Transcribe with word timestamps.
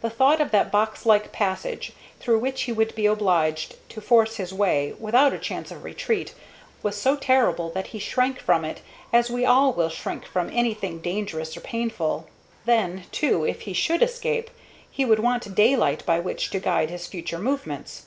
The 0.00 0.10
thought 0.10 0.40
of 0.40 0.52
that 0.52 0.70
box 0.70 1.04
like 1.04 1.32
passage, 1.32 1.92
through 2.20 2.38
which 2.38 2.62
he 2.62 2.72
would 2.72 2.94
be 2.94 3.06
obliged 3.06 3.74
to 3.88 4.00
force 4.00 4.36
his 4.36 4.54
way 4.54 4.94
without 5.00 5.32
a 5.32 5.40
chance 5.40 5.72
of 5.72 5.82
retreat, 5.82 6.34
was 6.84 6.94
so 6.94 7.16
terrible 7.16 7.70
that 7.70 7.88
he 7.88 7.98
shrank 7.98 8.38
from 8.38 8.64
it 8.64 8.80
as 9.12 9.28
we 9.28 9.44
all 9.44 9.88
shrink 9.88 10.24
from 10.24 10.50
anything 10.52 11.00
dangerous 11.00 11.56
or 11.56 11.62
painful. 11.62 12.28
Then, 12.64 13.06
too, 13.10 13.44
if 13.44 13.62
he 13.62 13.72
should 13.72 14.04
escape, 14.04 14.50
he 14.88 15.04
would 15.04 15.18
want 15.18 15.52
daylight 15.56 16.06
by 16.06 16.20
which 16.20 16.50
to 16.50 16.60
guide 16.60 16.88
his 16.90 17.08
future 17.08 17.40
movements. 17.40 18.04